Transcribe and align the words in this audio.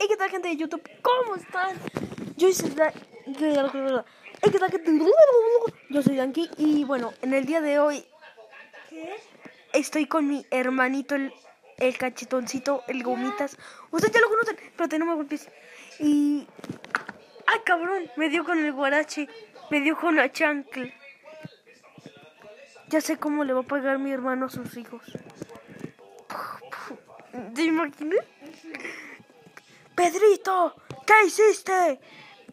¿Y 0.00 0.08
qué 0.08 0.16
tal 0.16 0.30
gente 0.30 0.48
de 0.48 0.56
YouTube? 0.56 0.82
¿Cómo 1.02 1.36
están? 1.36 1.76
Yo 2.36 2.50
soy 2.52 2.70
Dan- 2.70 2.92
¿Y 3.26 3.34
qué? 3.34 3.52
Yo 5.90 6.02
soy 6.02 6.18
y 6.56 6.84
bueno, 6.84 7.12
en 7.20 7.34
el 7.34 7.44
día 7.44 7.60
de 7.60 7.78
hoy 7.78 8.04
estoy 9.74 10.06
con 10.06 10.26
mi 10.26 10.46
hermanito 10.50 11.14
el, 11.14 11.98
cachetoncito, 11.98 12.82
el 12.88 13.02
gomitas. 13.02 13.58
Ustedes 13.90 14.14
ya 14.14 14.20
lo 14.22 14.30
conocen, 14.30 14.56
pero 14.76 14.88
tenemos 14.88 15.16
golpes. 15.16 15.50
Y 15.98 16.46
ay 17.46 17.60
cabrón, 17.64 18.10
me 18.16 18.30
dio 18.30 18.44
con 18.44 18.58
el 18.58 18.72
guarache, 18.72 19.28
me 19.70 19.80
dio 19.82 19.98
con 19.98 20.16
la 20.16 20.32
chancla. 20.32 20.88
Ya 22.88 23.02
sé 23.02 23.18
cómo 23.18 23.44
le 23.44 23.52
va 23.52 23.60
a 23.60 23.64
pagar 23.64 23.98
mi 23.98 24.12
hermano 24.12 24.46
a 24.46 24.48
sus 24.48 24.76
hijos. 24.78 25.02
¿Te 27.54 27.62
imaginas? 27.64 28.24
Pedrito, 30.00 30.74
¿qué 31.06 31.26
hiciste? 31.26 32.00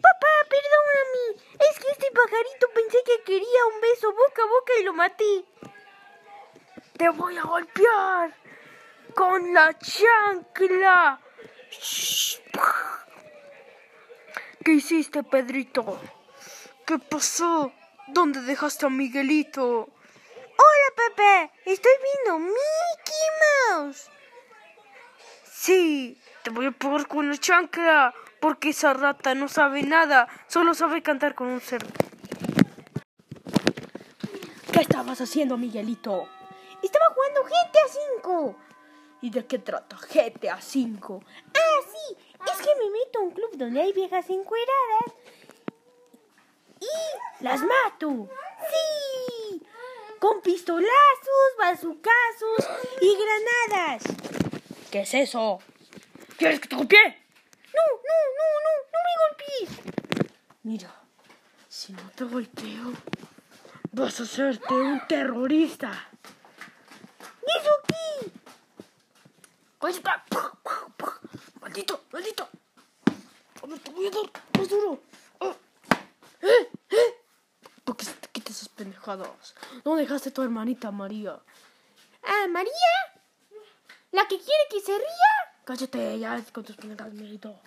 Papá, 0.00 0.32
perdóname. 0.48 1.42
Es 1.60 1.78
que 1.78 1.90
este 1.90 2.10
pajarito 2.10 2.70
pensé 2.74 2.98
que 3.04 3.22
quería 3.22 3.66
un 3.66 3.82
beso 3.82 4.10
boca 4.12 4.42
a 4.42 4.46
boca 4.46 4.72
y 4.80 4.84
lo 4.84 4.94
maté. 4.94 5.44
Te 6.96 7.10
voy 7.10 7.36
a 7.36 7.42
golpear 7.42 8.34
con 9.14 9.52
la 9.52 9.78
chancla. 9.78 11.20
¿Qué 14.64 14.70
hiciste, 14.70 15.22
Pedrito? 15.22 16.00
¿Qué 16.86 16.98
pasó? 16.98 17.74
¿Dónde 18.08 18.40
dejaste 18.40 18.86
a 18.86 18.88
Miguelito? 18.88 19.90
Hola, 20.64 20.88
Pepe. 20.96 21.52
Estoy 21.66 21.92
viendo 22.04 22.38
Mickey 22.38 23.26
Mouse. 23.68 24.08
Sí, 25.44 26.18
te 26.44 26.50
voy 26.50 26.66
a 26.66 26.70
pegar 26.72 27.08
con 27.08 27.30
la 27.30 27.38
chancla, 27.38 28.14
porque 28.38 28.68
esa 28.68 28.92
rata 28.92 29.34
no 29.34 29.48
sabe 29.48 29.82
nada, 29.82 30.28
solo 30.46 30.74
sabe 30.74 31.02
cantar 31.02 31.34
con 31.34 31.48
un 31.48 31.60
cerdo. 31.60 31.88
¿Qué 34.70 34.80
estabas 34.80 35.22
haciendo, 35.22 35.56
Miguelito? 35.56 36.28
Estaba 36.82 37.06
jugando 37.14 37.44
GTA 37.44 38.28
V. 38.28 38.56
¿Y 39.22 39.30
de 39.30 39.46
qué 39.46 39.58
trata 39.58 39.96
GTA 39.96 40.56
V? 40.56 41.20
Ah, 41.54 41.80
sí, 41.90 42.16
es 42.44 42.58
que 42.58 42.74
me 42.74 42.90
meto 42.90 43.20
a 43.20 43.22
un 43.22 43.30
club 43.30 43.56
donde 43.56 43.80
hay 43.80 43.92
viejas 43.94 44.28
encueradas 44.28 45.14
y 46.78 47.42
las 47.42 47.60
mato. 47.62 48.28
Sí, 48.70 49.62
con 50.18 50.42
pistolazos, 50.42 51.56
bazucazos 51.58 52.68
y 53.00 53.16
granadas. 53.16 54.02
¿Qué 54.90 55.00
es 55.00 55.14
eso? 55.14 55.60
¿Quieres 56.36 56.60
que 56.60 56.68
te 56.68 56.76
golpee? 56.76 57.22
No, 57.74 57.82
no, 58.06 58.16
no, 58.38 58.46
no, 58.64 58.72
no 58.92 58.98
me 59.06 59.12
golpees. 59.22 60.28
Mira, 60.64 60.94
si 61.68 61.92
no 61.92 62.10
te 62.10 62.24
golpeo, 62.24 62.92
vas 63.92 64.20
a 64.20 64.22
hacerte 64.24 64.74
un 64.74 65.06
terrorista. 65.06 66.08
¿Y 67.46 67.58
eso 67.60 67.70
qué? 67.86 68.30
¡Cállate! 69.80 70.10
¡Maldito, 71.60 72.04
maldito! 72.12 72.48
A 73.62 73.66
ver, 73.66 73.78
te 73.78 73.90
voy 73.90 74.06
a 74.06 74.10
dar 74.10 74.24
más 74.58 74.68
duro. 74.68 75.00
Ah. 75.40 75.54
¿Eh? 76.42 76.68
¿Eh? 76.90 77.14
¿Por 77.84 77.96
qué 77.96 78.06
te 78.06 78.28
quitas 78.28 78.56
esas 78.56 78.68
pendejadas? 78.70 79.54
¿Dónde 79.84 80.02
dejaste 80.02 80.28
a 80.30 80.32
tu 80.32 80.42
hermanita 80.42 80.90
María? 80.90 81.38
Ah, 82.22 82.46
¿María? 82.48 82.72
¿La 84.12 84.22
que 84.28 84.38
quiere 84.38 84.64
que 84.70 84.80
se 84.80 84.92
ría? 84.96 85.43
Cállate 85.64 86.18
ya 86.18 86.42
con 86.52 86.62
tus 86.62 86.76
pendejadas, 86.76 87.14
Miguelito. 87.14 87.58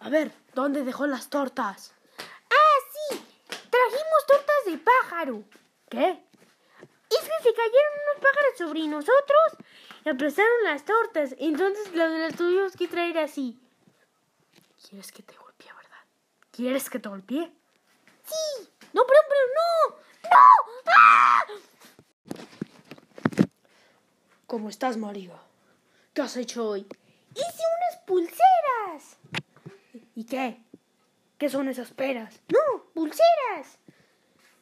A 0.00 0.08
ver, 0.08 0.32
¿dónde 0.54 0.82
dejó 0.84 1.06
las 1.06 1.30
tortas? 1.30 1.94
Ah, 2.18 2.78
sí. 2.92 3.24
Trajimos 3.48 4.26
tortas 4.26 4.56
de 4.66 4.78
pájaro. 4.78 5.44
¿Qué? 5.88 6.24
Es 7.08 7.20
que 7.20 7.42
se 7.42 7.54
cayeron 7.54 7.92
unos 8.02 8.22
pájaros 8.22 8.58
sobre 8.58 8.86
nosotros 8.88 9.68
y 10.04 10.08
aplastaron 10.08 10.64
las 10.64 10.84
tortas. 10.84 11.34
Entonces 11.38 11.94
las, 11.94 12.10
las 12.10 12.34
tuvimos 12.34 12.76
que 12.76 12.88
traer 12.88 13.18
así. 13.18 13.58
¿Quieres 14.88 15.12
que 15.12 15.22
te 15.22 15.36
golpee, 15.36 15.72
verdad? 15.72 16.04
¿Quieres 16.50 16.90
que 16.90 16.98
te 16.98 17.08
golpee? 17.08 17.52
Sí. 18.24 18.68
No, 18.92 19.02
pero, 19.06 19.20
pero 19.28 19.46
no. 19.54 19.96
¡No! 20.24 20.82
¡Ah! 20.86 21.44
¿Cómo 24.46 24.68
estás, 24.68 24.96
María? 24.96 25.40
¿Qué 26.16 26.22
has 26.22 26.36
hecho 26.38 26.66
hoy? 26.66 26.86
Hice 27.34 27.62
unas 27.76 28.02
pulseras. 28.06 29.18
¿Y 30.14 30.24
qué? 30.24 30.62
¿Qué 31.36 31.50
son 31.50 31.68
esas 31.68 31.92
peras? 31.92 32.40
No, 32.48 32.84
pulseras. 32.94 33.78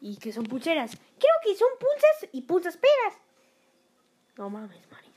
¿Y 0.00 0.16
qué 0.16 0.32
son 0.32 0.42
pulseras? 0.42 0.90
Creo 0.90 1.34
que 1.44 1.54
son 1.54 1.68
pulsas 1.78 2.30
y 2.32 2.42
pulsas 2.42 2.76
peras. 2.76 3.20
No 4.36 4.50
mames, 4.50 4.90
María. 4.90 5.12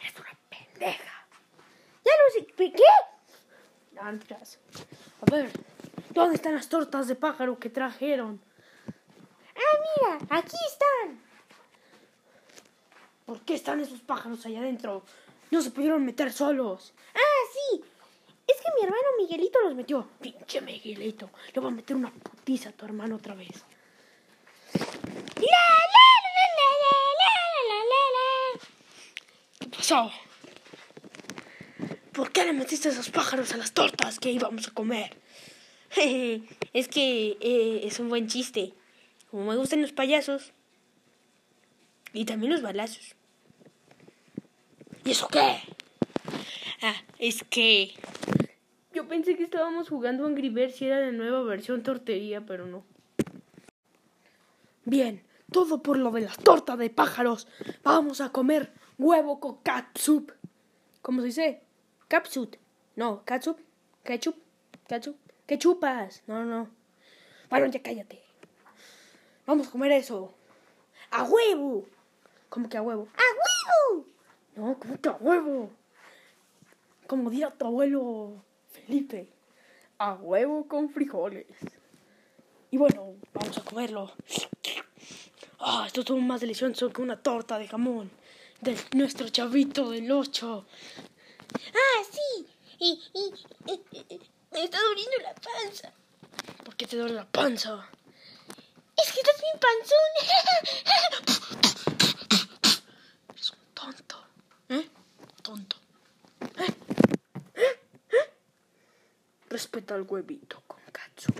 Eres 0.00 0.18
una 0.18 0.36
pendeja. 0.50 1.28
Ya 2.04 2.12
lo 2.18 2.32
sé. 2.32 2.46
¿Qué? 2.46 2.82
A 4.00 5.30
ver, 5.30 5.52
¿dónde 6.10 6.34
están 6.34 6.56
las 6.56 6.68
tortas 6.68 7.06
de 7.06 7.14
pájaro 7.14 7.60
que 7.60 7.70
trajeron? 7.70 8.42
Ah, 9.54 9.78
mira, 10.18 10.18
aquí 10.30 10.56
están. 10.68 11.22
¿Por 13.24 13.40
qué 13.42 13.54
están 13.54 13.78
esos 13.78 14.00
pájaros 14.00 14.44
allá 14.44 14.58
adentro? 14.58 15.04
No 15.54 15.62
se 15.62 15.70
pudieron 15.70 16.04
meter 16.04 16.32
solos. 16.32 16.92
Ah, 17.14 17.42
sí. 17.52 17.80
Es 18.44 18.56
que 18.56 18.72
mi 18.76 18.82
hermano 18.82 19.04
Miguelito 19.16 19.60
los 19.62 19.76
metió. 19.76 20.08
Pinche 20.20 20.60
Miguelito. 20.60 21.30
Le 21.54 21.60
voy 21.60 21.70
a 21.70 21.74
meter 21.76 21.94
una 21.94 22.10
putiza 22.10 22.70
a 22.70 22.72
tu 22.72 22.84
hermano 22.84 23.14
otra 23.14 23.36
vez. 23.36 23.62
¿Qué 29.60 29.68
pasó? 29.68 30.10
¿Por 32.12 32.32
qué 32.32 32.46
le 32.46 32.52
metiste 32.52 32.88
esos 32.88 33.10
pájaros 33.10 33.52
a 33.52 33.56
las 33.56 33.74
tortas 33.74 34.18
que 34.18 34.32
íbamos 34.32 34.66
a 34.66 34.72
comer? 34.72 35.16
es 36.72 36.88
que 36.88 37.38
eh, 37.40 37.82
es 37.84 38.00
un 38.00 38.08
buen 38.08 38.26
chiste. 38.26 38.74
Como 39.30 39.44
me 39.44 39.56
gustan 39.56 39.82
los 39.82 39.92
payasos. 39.92 40.52
Y 42.12 42.24
también 42.24 42.50
los 42.50 42.62
balazos. 42.62 43.14
¿Y 45.04 45.10
eso 45.10 45.28
qué? 45.28 45.58
Ah, 46.82 46.94
es 47.18 47.44
que... 47.44 47.94
Yo 48.92 49.06
pensé 49.06 49.36
que 49.36 49.44
estábamos 49.44 49.88
jugando 49.88 50.26
Angry 50.26 50.48
Birds 50.48 50.80
y 50.80 50.86
era 50.86 51.00
la 51.00 51.12
nueva 51.12 51.42
versión 51.42 51.82
tortería, 51.82 52.46
pero 52.46 52.66
no. 52.66 52.84
Bien, 54.84 55.22
todo 55.50 55.82
por 55.82 55.98
lo 55.98 56.10
de 56.10 56.22
las 56.22 56.38
tortas 56.38 56.78
de 56.78 56.90
pájaros. 56.90 57.48
Vamos 57.82 58.20
a 58.20 58.30
comer 58.30 58.72
huevo 58.98 59.40
con 59.40 59.58
catsup. 59.58 60.30
¿Cómo 61.02 61.20
se 61.20 61.26
dice? 61.26 61.62
Capsup. 62.08 62.56
No, 62.96 63.24
catsup. 63.24 63.58
Ketchup. 64.04 64.36
Ketchup. 64.88 65.16
¿Qué 65.46 65.58
chupas? 65.58 66.22
No, 66.26 66.44
no. 66.44 66.70
Bueno, 67.50 67.66
ya 67.66 67.82
cállate. 67.82 68.22
Vamos 69.46 69.68
a 69.68 69.70
comer 69.70 69.92
eso. 69.92 70.32
¡A 71.10 71.24
huevo! 71.24 71.86
¿Cómo 72.48 72.68
que 72.68 72.78
a 72.78 72.82
huevo? 72.82 73.08
¡A 73.14 73.92
huevo! 73.92 74.13
No, 74.56 74.78
¿cómo 74.78 75.00
que 75.00 75.08
a 75.08 75.12
huevo? 75.12 75.70
Como 77.06 77.30
diría 77.30 77.50
tu 77.50 77.66
abuelo 77.66 78.44
Felipe. 78.72 79.32
A 79.98 80.14
huevo 80.14 80.66
con 80.68 80.90
frijoles. 80.90 81.46
Y 82.70 82.76
bueno, 82.76 83.14
vamos 83.32 83.56
a 83.58 83.62
comerlo. 83.64 84.12
Ah, 85.60 85.84
esto 85.86 86.00
es 86.02 86.10
aún 86.10 86.26
más 86.26 86.40
delicioso 86.40 86.90
que 86.92 87.00
una 87.02 87.22
torta 87.22 87.58
de 87.58 87.68
jamón. 87.68 88.10
De 88.60 88.76
nuestro 88.94 89.28
chavito 89.28 89.90
del 89.90 90.10
8. 90.10 90.66
Ah, 91.72 92.02
sí. 92.10 92.46
Y, 92.80 93.00
y, 93.14 93.32
y- 93.72 94.14
y- 94.14 94.20
me 94.50 94.64
está 94.64 94.78
doliendo 94.80 95.16
la 95.22 95.34
panza. 95.34 95.92
¿Por 96.64 96.74
qué 96.76 96.86
te 96.86 96.96
duele 96.96 97.14
la 97.14 97.26
panza? 97.26 97.88
Es 98.96 99.12
que 99.12 99.20
estás 99.20 99.40
bien 99.40 99.58
panzón. 99.60 100.12
Eres 103.30 103.50
un 103.52 103.58
tonto. 103.74 104.16
¿Eh? 104.68 104.88
Tonto. 105.42 105.76
¿Eh? 106.58 106.74
¿Eh? 107.54 107.80
¿Eh? 108.10 108.32
Respeta 109.74 109.96
al 109.96 110.06
huevito 110.08 110.62
con 110.68 110.78
katsu. 110.92 111.32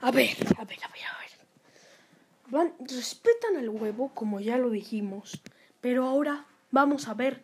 A 0.00 0.12
ver, 0.12 0.36
a 0.58 0.64
ver, 0.64 0.78
a 0.84 0.88
ver, 0.88 0.88
a 1.04 1.18
ver. 1.18 1.30
Van, 2.46 2.72
respetan 2.78 3.56
al 3.56 3.68
huevo, 3.68 4.12
como 4.14 4.38
ya 4.38 4.56
lo 4.56 4.70
dijimos. 4.70 5.42
Pero 5.80 6.04
ahora 6.04 6.46
vamos 6.70 7.08
a 7.08 7.14
ver 7.14 7.42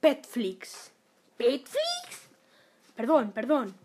Petflix. 0.00 0.90
¿Petflix? 1.36 2.30
Perdón, 2.96 3.30
perdón. 3.30 3.76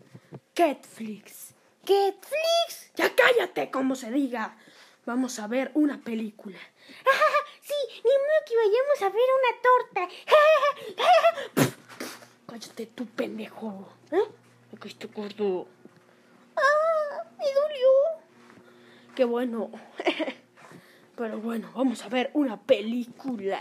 Catflix. 0.54 1.54
¿Catflix? 1.82 2.90
Ya 2.96 3.14
cállate, 3.14 3.70
como 3.70 3.94
se 3.94 4.10
diga. 4.10 4.58
Vamos 5.06 5.38
a 5.38 5.46
ver 5.46 5.70
una 5.74 6.00
película. 6.00 6.58
sí, 7.62 7.74
ni 7.94 8.10
modo 8.10 8.44
que 8.44 8.56
vayamos 8.56 9.02
a 9.02 9.10
ver 9.10 9.28
una 9.38 9.52
torta. 9.62 10.08
Cállate 12.48 12.86
tú, 12.86 13.04
pendejo. 13.04 13.86
¿Eh? 14.10 14.22
Me 14.72 14.78
caíste 14.78 15.06
gordo. 15.08 15.68
¡Ah! 16.56 17.22
¡Me 17.36 17.44
dolió! 17.44 17.88
Qué 19.14 19.24
bueno. 19.24 19.70
Pero 21.16 21.40
bueno, 21.40 21.70
vamos 21.74 22.02
a 22.02 22.08
ver 22.08 22.30
una 22.32 22.58
película. 22.58 23.60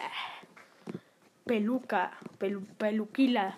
Peluca, 1.44 2.18
pelu, 2.38 2.64
peluquila. 2.78 3.58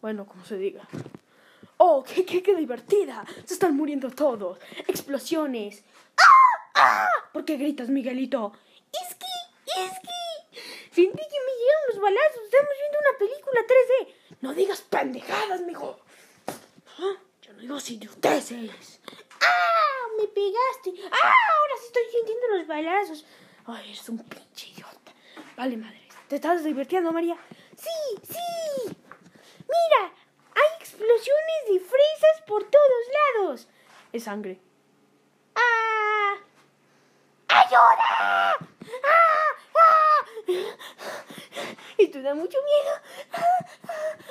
Bueno, 0.00 0.26
como 0.26 0.44
se 0.44 0.56
diga. 0.56 0.88
¡Oh, 1.76 2.02
qué, 2.02 2.24
qué, 2.24 2.42
qué 2.42 2.56
divertida! 2.56 3.24
Se 3.44 3.54
están 3.54 3.76
muriendo 3.76 4.10
todos. 4.10 4.58
Explosiones. 4.88 5.84
¡Ah! 6.16 6.72
¡Ah! 6.74 7.08
¿Por 7.32 7.44
qué 7.44 7.58
gritas, 7.58 7.90
Miguelito? 7.90 8.54
¡Iski! 8.90 9.26
¡Iski! 9.66 10.21
Sentí 10.92 11.10
que 11.10 11.40
me 11.46 11.52
llegan 11.56 11.88
los 11.88 12.00
balazos. 12.02 12.42
Estamos 12.44 12.74
viendo 12.78 12.98
una 12.98 13.18
película 13.18 13.60
3D. 13.62 14.14
No 14.42 14.52
digas 14.52 14.82
pendejadas, 14.82 15.62
mijo. 15.62 15.98
¿Ah? 16.98 17.16
Yo 17.40 17.52
no 17.54 17.60
digo 17.60 17.78
idioteces. 17.88 19.00
¡Ah! 19.40 20.06
¡Me 20.18 20.28
pegaste! 20.28 20.92
¡Ah! 21.10 21.34
Ahora 21.58 21.74
sí 21.80 21.86
estoy 21.86 22.02
sintiendo 22.12 22.46
los 22.48 22.66
balazos. 22.66 23.24
Ay, 23.64 23.90
eres 23.90 24.06
un 24.10 24.18
pinche 24.18 24.68
idiota. 24.68 25.14
Vale, 25.56 25.78
madre. 25.78 26.02
¿Te 26.28 26.36
estás 26.36 26.62
divirtiendo, 26.62 27.10
María? 27.10 27.38
¡Sí! 27.74 28.20
¡Sí! 28.22 28.84
¡Mira! 28.86 30.12
Hay 30.54 30.78
explosiones 30.78 31.60
de 31.70 31.80
fresas 31.80 32.42
por 32.46 32.64
todos 32.64 33.04
lados. 33.38 33.68
Es 34.12 34.24
sangre. 34.24 34.60
¡Ah! 35.54 36.36
¡Ayuda! 37.48 37.96
¡Ah! 38.18 38.56
¡Ah! 39.04 39.32
Da 42.22 42.34
mucho 42.34 42.56
miedo. 42.62 42.94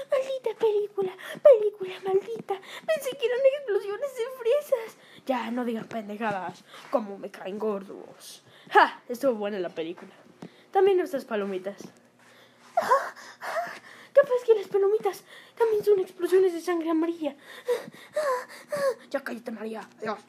¡Maldita 0.10 0.58
película! 0.58 1.12
¡Película 1.44 1.94
maldita! 2.06 2.54
Pensé 2.86 3.18
que 3.18 3.26
eran 3.26 3.40
explosiones 3.58 4.16
de 4.16 4.24
fresas. 4.40 4.98
Ya, 5.26 5.52
no 5.52 5.66
digas 5.66 5.88
pendejadas. 5.88 6.64
Como 6.90 7.18
me 7.18 7.30
caen 7.30 7.60
gordos. 7.60 8.44
¡Ja! 8.70 9.02
Estuvo 9.10 9.34
buena 9.34 9.60
la 9.60 9.70
película. 9.70 10.12
También 10.72 10.98
nuestras 10.98 11.26
palomitas. 11.26 11.82
Capaz 14.14 14.44
que 14.46 14.56
las 14.56 14.68
palomitas 14.68 15.26
también 15.58 15.84
son 15.84 16.00
explosiones 16.00 16.54
de 16.54 16.62
sangre 16.62 16.92
amarilla. 16.92 17.36
Ya 19.10 19.22
cállate, 19.22 19.52
María. 19.52 19.82
Adiós. 20.00 20.20